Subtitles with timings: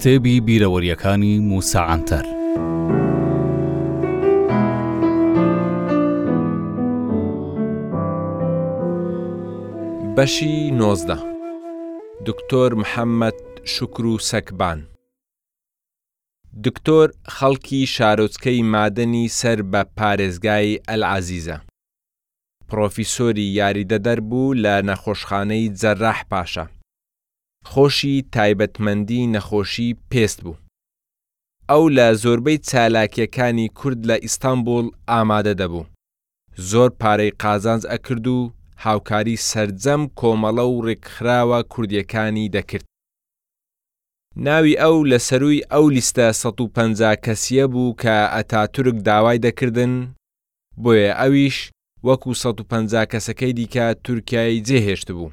[0.00, 2.24] کتێبی بیرەوەریەکانی موساعاتەر.
[10.16, 11.18] بەشی نۆزدە
[12.26, 13.38] دکتۆر محەممەد
[13.74, 14.78] شکر و سەکبان
[16.64, 21.56] دکتۆر خەڵکی شارۆچکەی مادەنی سەر بە پارێزگای ئەلعازیزە
[22.68, 26.66] پرۆفیسۆری یاریدەدەر بوو لە نەخۆشخانەی جەرەح پاشە
[27.66, 30.58] خۆشی تایبەتمەندی نەخۆشی پێست بوو.
[31.70, 35.84] ئەو لە زۆربەی چالاکیەکانی کورد لە ئیستانبول ئامادە دەبوو.
[36.70, 38.52] زۆر پارەی قازانز ئەکرد و
[38.84, 42.84] هاوکاری سرجەم کۆمەڵە و ڕێکخراوە کوردیەکانی دەکرد.
[44.46, 49.92] ناوی ئەو لە سەروی ئەو لیستە 150 کەسیە بوو کە ئەتاتورک داوای دەکردن
[50.82, 51.58] بۆیە ئەویش
[52.06, 55.30] وەکو 150 کەسەکەی دیکە تورکایی جێهێشت بوو.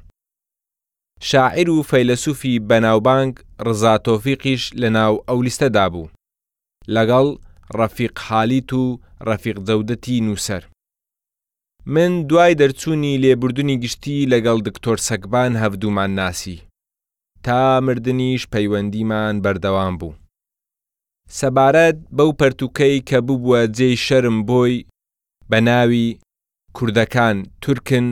[1.19, 3.33] شاعر و فەیلسوفی بەناوبانگ
[3.67, 6.11] ڕزاتۆفیقیش لە ناو ئەو لیستەدا بوو
[6.95, 7.27] لەگەڵ
[7.79, 8.83] ڕەفیق حالیت و
[9.27, 10.63] ڕەفیق دەودەتی نووسەر
[11.85, 16.61] من دوای دەرچوونی لێبوردنی گشتی لەگەڵ دکتۆر سەکبان هەفتومان ناسی
[17.43, 20.13] تا مردنیش پەیوەندیمان بەردەوام بوو
[21.39, 24.75] سەبارەت بەو پەرتوکەی کە ببووە جێی شەرم بۆی
[25.49, 26.07] بە ناوی
[26.77, 28.07] کوردەکان تورکن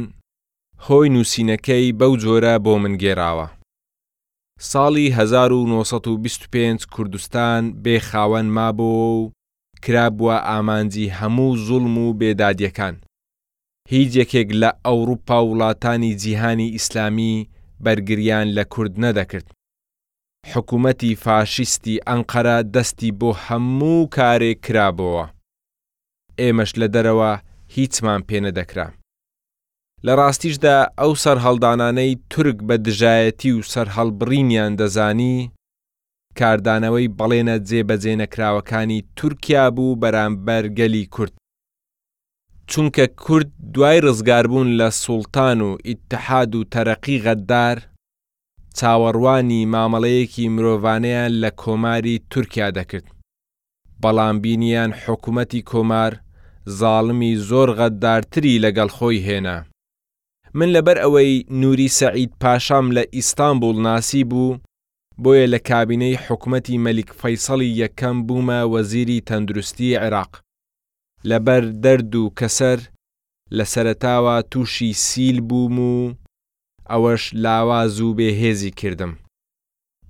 [0.84, 3.48] هۆی نووسینەکەی بەو جۆرە بۆ من گێراوە.
[4.72, 9.32] ساڵی 1925 کوردستان بێخاوەن مابوو و
[9.86, 12.96] کرابووە ئامانجی هەموو زوڵم و بێدادیەکان.
[13.92, 17.34] هیچ یەکێک لە ئەوروپا وڵاتانی جیهانی ئیسلامی
[17.84, 19.48] بەرگریان لە کورد نەدەکرد.
[20.54, 25.26] حکوومەتی فاشیستی ئەنقەرە دەستی بۆ هەموو کارێک کرابەوە.
[26.42, 27.34] ئێمەش لە دەرەوە
[27.76, 28.88] هیچمان پێ نەدەکرا.
[30.08, 35.36] لە ڕاستیشدا ئەو سەررهڵدانانەی تورک بە دژایەتی و سەررهڵبڕینیان دەزانی،
[36.40, 41.34] کاردانەوەی بەڵێنە جێبەجێنەکراوەکانی تورکیا بوو بەرامبەر گەلی کورد.
[42.72, 47.78] چونکە کورد دوای ڕزگاربوون لە سوڵتان و ئیتحاد و تەرەقی غەددار،
[48.78, 53.08] چاوەڕوانی مامەڵەیەکی مرۆڤانەیان لە کۆماری تورکیا دەکرد.
[54.04, 56.12] بەڵام بینیان حکوومەتی کۆمار
[56.80, 59.58] زاڵمی زۆر غەددارتری لەگەڵ خۆی هێنا.
[60.58, 64.58] من لەبەر ئەوەی نوری سەعید پاشام لە ئیستانبول ناسی بوو
[65.24, 70.34] بۆیە لە کابینەی حکومەتی مەلیک فەیسەڵی یەکەم بوومە وەزیری تەندروستی عێراق
[71.30, 72.80] لەبەر دەرد و کەسەر
[73.58, 76.14] لە سەرتاوە تووشی سیل بووم و
[76.92, 79.14] ئەوەش لاواز و بێهێزی کردم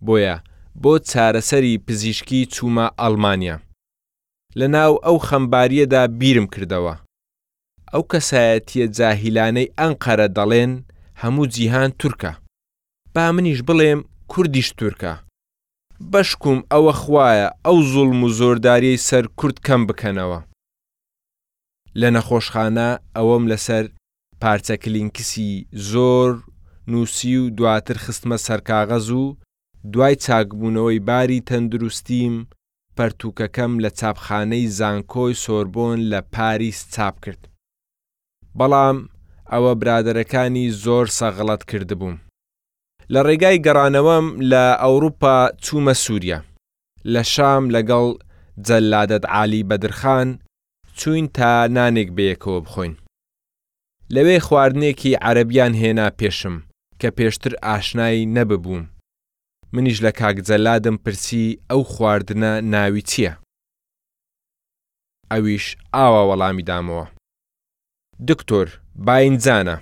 [0.06, 0.38] بۆیە
[0.82, 3.58] بۆ چارەسەری پزیشکی چوومە ئەڵمانیا
[4.60, 6.96] لە ناو ئەو خەمباریەدا بیرم کردەوە
[7.96, 10.74] ئەو کەسایەتیە جاهیلانەی ئەنقەرە دەڵێن
[11.22, 12.32] هەموو جیهان تورکە
[13.16, 14.00] با منیش بڵێم
[14.32, 15.14] کوردیش تورکە
[16.12, 20.40] بەشکم ئەوە خوایە ئەو زوڵم و زۆرداریەی سەر کورد کەم بکەنەوە
[22.00, 23.86] لە نەخۆشخانە ئەوەم لەسەر
[24.42, 25.52] پارچە کلینکسی
[25.92, 26.30] زۆر
[26.92, 29.24] نووسی و دواتر خستمە سەرکاغەز و
[29.94, 32.36] دوای چاکبوونەوەی باری تەندروستیم
[32.98, 37.44] پەرتوکەکەم لە چاپخانەی زانکۆی سۆربۆن لە پاریس چاپ کرد
[38.60, 38.98] بەڵام
[39.52, 42.16] ئەوە برادەرەکانی زۆر سەغڵەت کردبووم.
[43.14, 46.40] لە ڕێگای گەڕانەوەم لە ئەوروپا چوومە سووریا.
[47.14, 48.08] لە شام لەگەڵ
[48.68, 50.30] جەلادەت عالی بەدرخان
[51.00, 52.96] چوین تا نانێک بەیەکەوە بخۆین.
[54.14, 56.56] لەوێ خواردنێکی عەربیان هێنا پێشم
[57.02, 58.84] کە پێشتر ئاشنایی نەببووم.
[59.74, 63.34] منیش لە کاکجەلادم پرسی ئەو خواردنە ناوی چییە؟
[65.34, 65.66] ئەویش
[65.96, 67.06] ئاوا وەڵامی دامەوە.
[68.24, 68.68] دکتۆر
[69.08, 69.76] باینجانە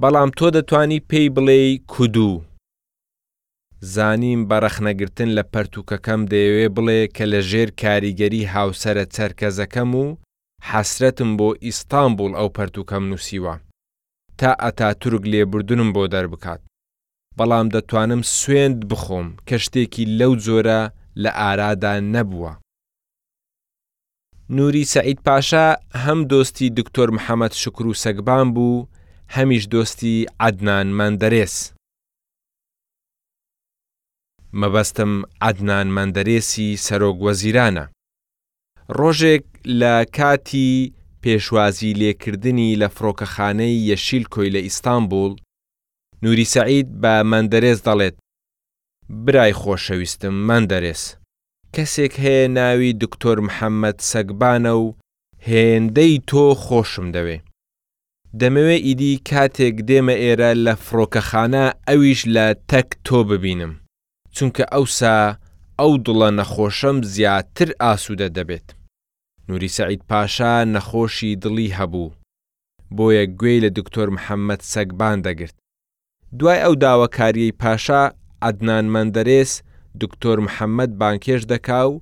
[0.00, 1.60] بەڵام تۆ دەتانی پێی بڵێ
[1.92, 2.40] کودوو
[3.94, 10.06] زانیم بەرەخنەگرتن لە پەرتوکەکەم دەیەوێ بڵێ کە لە ژێر کاریگەری هاوسرە چەرکەزەکەم و
[10.70, 13.54] حەسرەتم بۆ ئیستانبول ئەو پەرتوکەم نووسیوە
[14.38, 16.60] تا ئەتاتورک لێبوردنم بۆ دەربکات
[17.38, 20.80] بەڵام دەتوانم سوێند بخۆم کە شتێکی لەو جۆرە
[21.22, 22.52] لە ئارادا نەبووە
[24.50, 25.66] نوری سعید پاشا
[26.04, 28.86] هەم دۆستی دکتۆر محەممەد شکر و سەگبان بوو
[29.36, 31.56] هەمیش دۆستی عدنان مەندەرێس
[34.60, 35.12] مەبەستم
[35.48, 37.84] عدنان مەندەرێسی سەرۆک وەزیرانە
[38.98, 39.44] ڕۆژێک
[39.80, 45.32] لە کاتی پێشوازی لێکردنی لە فڕۆکەخانەی یەشیل کۆی لە ئیستانبول
[46.22, 48.16] نوری سعید بە مەندەرێز دەڵێت
[49.24, 51.02] برای خۆشەویستم مەندەرێس
[51.74, 54.86] کەسێک هەیە ناوی دکتۆر محەممەد سەگبانە و
[55.48, 57.38] هێندەی تۆ خۆشم دەوێ
[58.40, 63.72] دەمەوێ ئیدی کاتێک دێمە ئێرە لە فڕۆکەخانە ئەویش لە تەک تۆ ببینم
[64.34, 65.16] چونکە ئەوسا
[65.78, 68.68] ئەو دڵە نەخۆشەم زیاتر ئاسوودە دەبێت
[69.48, 72.14] نوری سعید پاشا نەخۆشی دڵی هەبوو
[72.96, 75.56] بۆیە گوێ لە دکتۆر محەممەد سەگبان دەگرت
[76.38, 78.02] دوای ئەو داواکاریەی پاشا
[78.48, 79.52] عدنان مندەرێس
[80.02, 81.92] دکتۆر محەممەد بانکێش دەکاو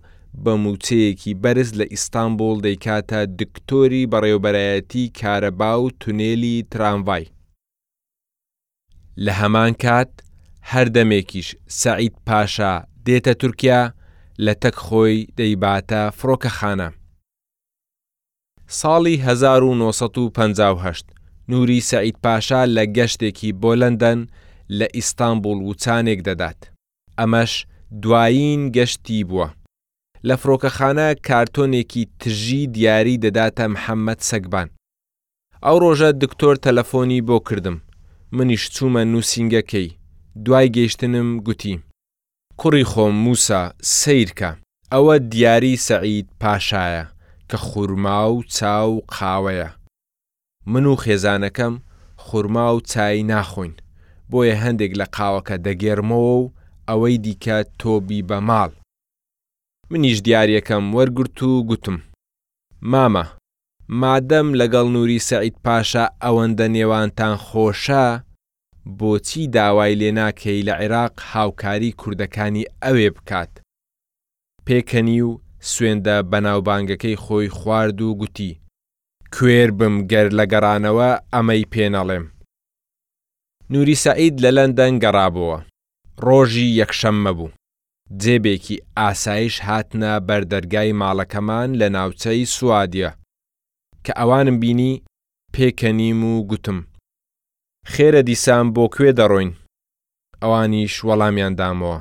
[0.44, 7.24] بە موچەیەکی بەرز لە ئیستانبول دەیکاتە دکتۆری بەڕێوبەرایەتی کارەبا و تونێلی ترامڤای.
[9.24, 10.10] لە هەمان کات
[10.72, 11.48] هەردەمێکیش
[11.82, 12.74] سعید پاشا
[13.06, 13.82] دێتە تورکیا
[14.44, 16.88] لە تەک خۆی دەیباتە فڕۆکەخانە.
[18.78, 21.04] ساڵی 1950
[21.48, 24.20] نوری سعید پاشا لە گەشتێکی بۆ لەندەن
[24.78, 26.58] لە ئیستانبول وچانێک دەدات.
[27.18, 27.52] ئەمەش
[28.02, 29.48] دوایین گەشتی بووە.
[30.28, 34.68] لە فڕۆکەخانە کارتۆنێکی تژی دیاری دەداتە محەممەد سەگبان.
[35.64, 37.78] ئەو ڕۆژە دکتۆر تەلەفۆنی بۆ کردم.
[38.36, 39.92] منیش چوومە نووسنگەکەی.
[40.44, 41.80] دوای گەیشتنم گوتی.
[42.60, 43.62] کوڕی خۆم موسا
[43.98, 44.50] سیرکە.
[44.92, 47.04] ئەوە دیاری سەعید پاشایە
[47.50, 49.70] کە خورما و چاو قاوەیە.
[50.72, 51.74] من و خێزانەکەم
[52.24, 53.74] خورما و چای ناخۆین.
[54.30, 56.50] بۆیە هەندێک لە قاوەکە دەگێرمەوە و
[56.88, 58.70] ئەوەی دیکە تۆبی بە ماڵ
[59.90, 61.96] منیش دیارەکەم وەرگرت و گوتم
[62.90, 63.24] مامە
[64.02, 68.06] مادەم لەگەڵ نووری سەعید پاشە ئەوەندە نێوانتان خۆشە
[68.98, 73.52] بۆچی داوای لێناکەی لە عێراق هاوکاری کوردەکانی ئەوێ بکات
[74.66, 75.30] پێکەنی و
[75.72, 78.50] سوێندە بەناوبانگەکەی خۆی خوارد و گوتی
[79.34, 82.24] کوێر بم گەر لە گەڕانەوە ئەمەی پێنەڵێم
[83.72, 85.58] نوری سەعید لە لەندەن گەڕابەوە
[86.24, 87.52] ڕۆژی یەکشەممە بوو.
[88.22, 93.10] جێبێکی ئاسایش هاتنە بەردەرگای ماڵەکەمان لە ناوچەی سوادیە
[94.04, 95.02] کە ئەوانم بینی
[95.54, 96.78] پێکەنیم و گوتم
[97.92, 99.52] خێرە دیسان بۆ کوێ دەڕۆین
[100.42, 101.98] ئەوانیش وەڵامیان دامەوە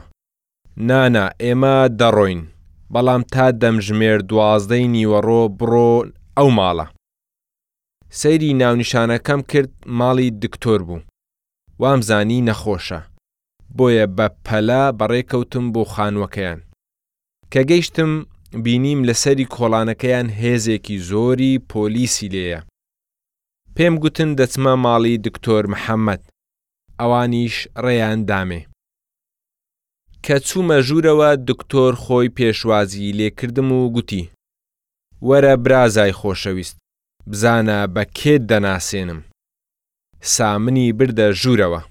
[0.87, 2.41] نانا ئێمە دەڕۆین
[2.93, 5.89] بەڵام تا دەمژمێر دوازدەی نیوەڕۆ بڕۆ
[6.37, 6.85] ئەو ماڵە
[8.19, 10.99] سەیری ناونیشانەکەم کرد ماڵی دکتۆر بوو
[11.81, 12.99] وامزانی نەخۆشە
[13.77, 16.59] بۆیە بە پەلا بەڕێکەوتم بۆ خانوەکەیان
[17.51, 18.11] کە گەیشتم
[18.65, 22.61] بینیم لەسەری کۆڵانەکەیان هێزێکی زۆری پۆلیسی لێیە
[23.75, 26.21] پێم گوتن دەچمە ماڵی دکتۆر محەممەد
[26.99, 27.55] ئەوانیش
[27.85, 28.61] ڕێیان دامێ
[30.25, 34.23] کە چوومە ژوورەوە دکتۆر خۆی پێشوازی لێکردم و گوتی
[35.27, 36.77] وەرە برازای خۆشەویست
[37.29, 39.19] بزانە بە کێت دەناسێنم
[40.35, 41.81] سامنی بردە ژوورەوە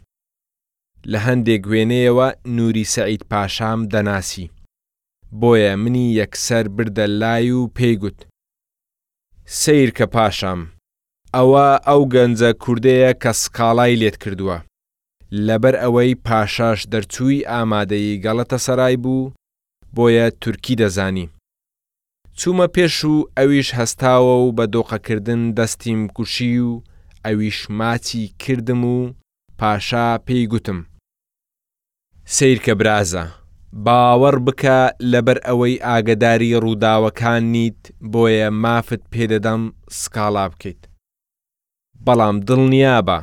[1.13, 4.47] لە هەندێک گوێنەیەوە نوری سەعید پاشام دەناسی
[5.41, 8.19] بۆیە منی یەکسەر بردە لای و پێیگوت
[9.61, 10.61] سیر کە پاشام
[11.37, 14.57] ئەوە ئەو گەنجە کوردەیە کە سکاڵای لێت کردووە
[15.47, 19.33] لەبەر ئەوەی پاشاش دەرچووی ئامادەی گەڵەتە سەرای بوو
[19.95, 21.27] بۆیە تورکی دەزانی
[22.39, 26.73] چوومە پێش و ئەویش هەستاوە و بە دۆقەکردن دەستیم کوشی و
[27.27, 28.99] ئەویش ماچی کردم و
[29.61, 30.81] پاشا پێی گوتم
[32.33, 33.25] سیرکە برازە
[33.87, 34.79] باوەڕ بکە
[35.13, 37.83] لەبەر ئەوەی ئاگداری ڕووداوەکان نیت
[38.13, 39.63] بۆیە مافت پێدەدەم
[39.99, 40.83] سکاڵا بکەیت
[42.05, 43.19] بەڵام دڵنیا بە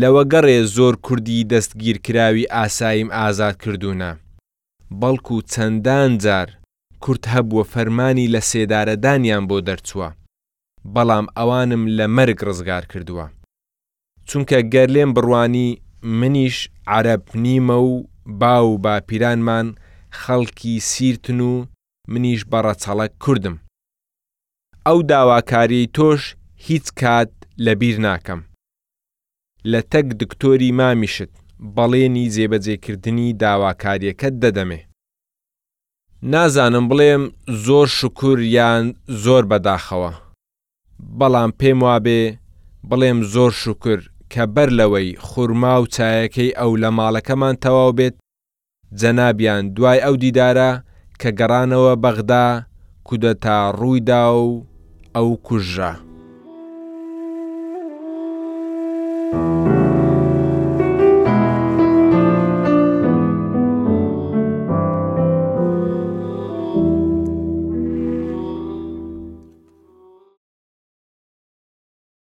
[0.00, 4.12] لەوە گەڕێ زۆر کوردی دەستگیرکراوی ئاساییم ئازاد کردوونە
[5.00, 6.48] بەڵکو چەندان جار
[7.02, 10.08] کورت هەبووە فەرمانی لە سێدارەدانیان بۆ دەرچووە
[10.94, 13.26] بەڵام ئەوانم لە مەرگ ڕزگار کردووە
[14.28, 15.70] چونکە گەر لێم بڕوانی
[16.02, 19.74] منیش عرب نیمە و با و باپیرانمان
[20.20, 21.64] خەڵکی سیرتن و
[22.08, 23.56] منیش بەڕەچەڵە کوردم.
[24.86, 26.22] ئەو داواکاری تۆش
[26.66, 27.30] هیچ کات
[27.64, 28.40] لەبیر ناکەم.
[29.70, 31.30] لە تەک دکتۆری مامیشت
[31.76, 34.80] بەڵێنی جێبەجێکردنی داواکاریەکەت دەدەمێ.
[36.22, 37.24] نازانم بڵێم
[37.66, 38.84] زۆر شکر یان
[39.24, 40.12] زۆر بەداخەوە.
[41.18, 42.20] بەڵام پێم وابێ
[42.90, 43.98] بڵێم زۆر شکر
[44.32, 48.14] کە بەر لەوەی خورما و چایەکەی ئەو لە ماڵەکەمان تەواو بێت
[49.00, 50.70] جەنابیان دوای ئەو دیدارە
[51.20, 52.46] کە گەڕانەوە بەغدا
[53.06, 54.48] کودە تا ڕوویدا و
[55.14, 55.92] ئەو کوژە.